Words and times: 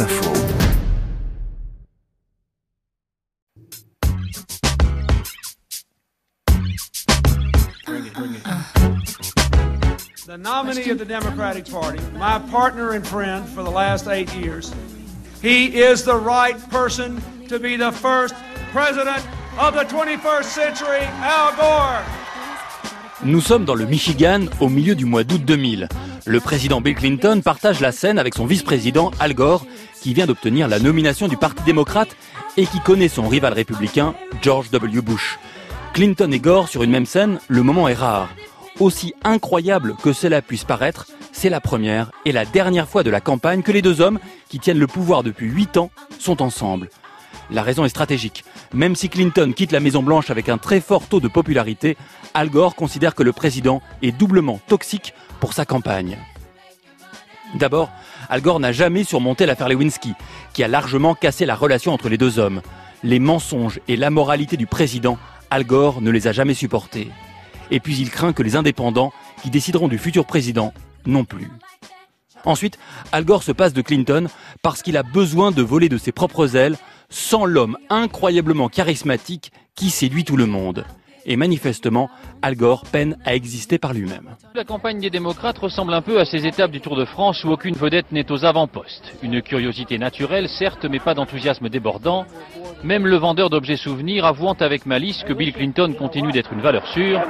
Info. 0.00 0.34
The 10.26 10.36
nominee 10.36 10.90
of 10.90 10.98
the 10.98 11.04
Democratic 11.04 11.66
Party, 11.66 12.00
my 12.14 12.40
partner 12.50 12.92
and 12.92 13.06
friend 13.06 13.48
for 13.48 13.62
the 13.62 13.70
last 13.70 14.08
eight 14.08 14.34
years, 14.34 14.74
he 15.40 15.80
is 15.80 16.04
the 16.04 16.16
right 16.16 16.58
person 16.70 17.22
to 17.46 17.60
be 17.60 17.76
the 17.76 17.92
first 17.92 18.34
president 18.72 19.24
of 19.58 19.74
the 19.74 19.84
21st 19.84 20.44
century, 20.44 21.02
Al 21.02 21.54
Gore. 21.54 22.23
Nous 23.26 23.40
sommes 23.40 23.64
dans 23.64 23.74
le 23.74 23.86
Michigan 23.86 24.40
au 24.60 24.68
milieu 24.68 24.94
du 24.94 25.06
mois 25.06 25.24
d'août 25.24 25.42
2000. 25.42 25.88
Le 26.26 26.40
président 26.40 26.82
Bill 26.82 26.94
Clinton 26.94 27.40
partage 27.42 27.80
la 27.80 27.90
scène 27.90 28.18
avec 28.18 28.34
son 28.34 28.44
vice-président 28.44 29.12
Al 29.18 29.32
Gore, 29.32 29.64
qui 30.02 30.12
vient 30.12 30.26
d'obtenir 30.26 30.68
la 30.68 30.78
nomination 30.78 31.26
du 31.26 31.38
Parti 31.38 31.62
démocrate 31.62 32.14
et 32.58 32.66
qui 32.66 32.80
connaît 32.80 33.08
son 33.08 33.26
rival 33.26 33.54
républicain, 33.54 34.14
George 34.42 34.70
W. 34.70 35.00
Bush. 35.00 35.38
Clinton 35.94 36.30
et 36.32 36.38
Gore 36.38 36.68
sur 36.68 36.82
une 36.82 36.90
même 36.90 37.06
scène, 37.06 37.38
le 37.48 37.62
moment 37.62 37.88
est 37.88 37.94
rare. 37.94 38.28
Aussi 38.78 39.14
incroyable 39.24 39.94
que 40.02 40.12
cela 40.12 40.42
puisse 40.42 40.64
paraître, 40.64 41.06
c'est 41.32 41.48
la 41.48 41.62
première 41.62 42.10
et 42.26 42.32
la 42.32 42.44
dernière 42.44 42.88
fois 42.88 43.04
de 43.04 43.10
la 43.10 43.22
campagne 43.22 43.62
que 43.62 43.72
les 43.72 43.80
deux 43.80 44.02
hommes, 44.02 44.18
qui 44.50 44.58
tiennent 44.58 44.78
le 44.78 44.86
pouvoir 44.86 45.22
depuis 45.22 45.48
huit 45.48 45.78
ans, 45.78 45.90
sont 46.18 46.42
ensemble. 46.42 46.90
La 47.50 47.62
raison 47.62 47.84
est 47.84 47.90
stratégique. 47.90 48.44
Même 48.72 48.96
si 48.96 49.08
Clinton 49.08 49.52
quitte 49.54 49.72
la 49.72 49.80
Maison 49.80 50.02
Blanche 50.02 50.30
avec 50.30 50.48
un 50.48 50.58
très 50.58 50.80
fort 50.80 51.06
taux 51.06 51.20
de 51.20 51.28
popularité, 51.28 51.96
Al 52.36 52.50
Gore 52.50 52.74
considère 52.74 53.14
que 53.14 53.22
le 53.22 53.32
président 53.32 53.80
est 54.02 54.10
doublement 54.10 54.58
toxique 54.66 55.14
pour 55.38 55.52
sa 55.52 55.64
campagne. 55.64 56.18
D'abord, 57.54 57.90
Al 58.28 58.40
Gore 58.40 58.58
n'a 58.58 58.72
jamais 58.72 59.04
surmonté 59.04 59.46
l'affaire 59.46 59.68
Lewinsky, 59.68 60.14
qui 60.52 60.64
a 60.64 60.68
largement 60.68 61.14
cassé 61.14 61.46
la 61.46 61.54
relation 61.54 61.92
entre 61.92 62.08
les 62.08 62.18
deux 62.18 62.40
hommes. 62.40 62.60
Les 63.04 63.20
mensonges 63.20 63.78
et 63.86 63.96
l'amoralité 63.96 64.56
du 64.56 64.66
président, 64.66 65.16
Al 65.50 65.64
Gore 65.64 66.00
ne 66.00 66.10
les 66.10 66.26
a 66.26 66.32
jamais 66.32 66.54
supportés. 66.54 67.08
Et 67.70 67.78
puis 67.78 67.96
il 67.98 68.10
craint 68.10 68.32
que 68.32 68.42
les 68.42 68.56
indépendants, 68.56 69.12
qui 69.40 69.50
décideront 69.50 69.86
du 69.86 69.98
futur 69.98 70.26
président, 70.26 70.74
non 71.06 71.24
plus. 71.24 71.48
Ensuite, 72.44 72.78
Al 73.12 73.24
Gore 73.24 73.44
se 73.44 73.52
passe 73.52 73.74
de 73.74 73.82
Clinton 73.82 74.26
parce 74.60 74.82
qu'il 74.82 74.96
a 74.96 75.04
besoin 75.04 75.52
de 75.52 75.62
voler 75.62 75.88
de 75.88 75.98
ses 75.98 76.12
propres 76.12 76.56
ailes 76.56 76.76
sans 77.10 77.44
l'homme 77.44 77.78
incroyablement 77.90 78.68
charismatique 78.68 79.52
qui 79.76 79.90
séduit 79.90 80.24
tout 80.24 80.36
le 80.36 80.46
monde. 80.46 80.84
Et 81.26 81.36
manifestement, 81.36 82.10
Al 82.42 82.54
Gore 82.54 82.84
peine 82.90 83.16
à 83.24 83.34
exister 83.34 83.78
par 83.78 83.94
lui-même. 83.94 84.36
La 84.54 84.64
campagne 84.64 85.00
des 85.00 85.10
démocrates 85.10 85.58
ressemble 85.58 85.94
un 85.94 86.02
peu 86.02 86.20
à 86.20 86.24
ces 86.24 86.46
étapes 86.46 86.70
du 86.70 86.80
Tour 86.80 86.96
de 86.96 87.04
France 87.04 87.44
où 87.44 87.50
aucune 87.50 87.74
vedette 87.74 88.12
n'est 88.12 88.30
aux 88.30 88.44
avant-postes. 88.44 89.14
Une 89.22 89.40
curiosité 89.40 89.98
naturelle, 89.98 90.48
certes, 90.48 90.84
mais 90.84 90.98
pas 90.98 91.14
d'enthousiasme 91.14 91.68
débordant. 91.68 92.26
Même 92.82 93.06
le 93.06 93.16
vendeur 93.16 93.48
d'objets 93.48 93.76
souvenirs 93.76 94.26
avouant 94.26 94.56
avec 94.60 94.84
malice 94.84 95.24
que 95.26 95.32
Bill 95.32 95.52
Clinton 95.52 95.94
continue 95.98 96.32
d'être 96.32 96.52
une 96.52 96.60
valeur 96.60 96.86
sûre 96.88 97.20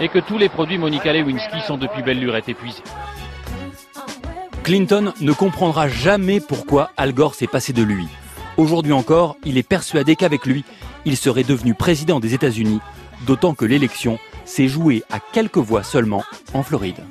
et 0.00 0.08
que 0.08 0.18
tous 0.18 0.38
les 0.38 0.48
produits 0.48 0.78
Monica 0.78 1.12
Lewinsky 1.12 1.60
sont 1.66 1.76
depuis 1.76 2.02
belle 2.02 2.20
lurette 2.20 2.48
épuisés. 2.48 2.82
Clinton 4.64 5.12
ne 5.20 5.32
comprendra 5.32 5.88
jamais 5.88 6.40
pourquoi 6.40 6.90
Al 6.96 7.12
Gore 7.12 7.34
s'est 7.34 7.46
passé 7.46 7.72
de 7.72 7.82
lui. 7.82 8.06
Aujourd'hui 8.58 8.92
encore, 8.92 9.36
il 9.44 9.56
est 9.56 9.62
persuadé 9.62 10.16
qu'avec 10.16 10.44
lui, 10.44 10.64
il 11.04 11.16
serait 11.16 11.44
devenu 11.44 11.74
président 11.74 12.18
des 12.18 12.34
États-Unis, 12.34 12.80
d'autant 13.24 13.54
que 13.54 13.64
l'élection 13.64 14.18
s'est 14.44 14.66
jouée 14.66 15.04
à 15.12 15.20
quelques 15.20 15.58
voix 15.58 15.84
seulement 15.84 16.24
en 16.54 16.64
Floride. 16.64 17.04